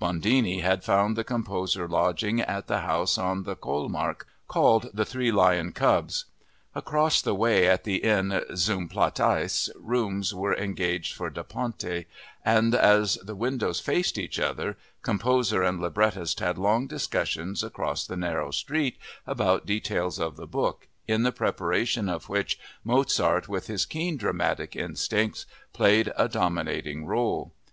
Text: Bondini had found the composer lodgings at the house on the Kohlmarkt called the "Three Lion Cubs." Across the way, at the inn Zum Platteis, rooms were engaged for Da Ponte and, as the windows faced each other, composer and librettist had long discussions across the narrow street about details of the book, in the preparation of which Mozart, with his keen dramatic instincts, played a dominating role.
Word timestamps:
Bondini 0.00 0.62
had 0.62 0.82
found 0.82 1.14
the 1.14 1.22
composer 1.22 1.86
lodgings 1.86 2.42
at 2.48 2.66
the 2.66 2.80
house 2.80 3.16
on 3.16 3.44
the 3.44 3.54
Kohlmarkt 3.54 4.24
called 4.48 4.90
the 4.92 5.04
"Three 5.04 5.30
Lion 5.30 5.70
Cubs." 5.70 6.24
Across 6.74 7.22
the 7.22 7.36
way, 7.36 7.68
at 7.68 7.84
the 7.84 7.98
inn 8.02 8.42
Zum 8.56 8.88
Platteis, 8.88 9.70
rooms 9.78 10.34
were 10.34 10.56
engaged 10.56 11.14
for 11.14 11.30
Da 11.30 11.44
Ponte 11.44 12.04
and, 12.44 12.74
as 12.74 13.14
the 13.22 13.36
windows 13.36 13.78
faced 13.78 14.18
each 14.18 14.40
other, 14.40 14.76
composer 15.02 15.62
and 15.62 15.80
librettist 15.80 16.40
had 16.40 16.58
long 16.58 16.88
discussions 16.88 17.62
across 17.62 18.04
the 18.04 18.16
narrow 18.16 18.50
street 18.50 18.96
about 19.24 19.66
details 19.66 20.18
of 20.18 20.34
the 20.34 20.48
book, 20.48 20.88
in 21.06 21.22
the 21.22 21.30
preparation 21.30 22.08
of 22.08 22.28
which 22.28 22.58
Mozart, 22.82 23.48
with 23.48 23.68
his 23.68 23.86
keen 23.86 24.16
dramatic 24.16 24.74
instincts, 24.74 25.46
played 25.72 26.10
a 26.18 26.28
dominating 26.28 27.06
role. 27.06 27.54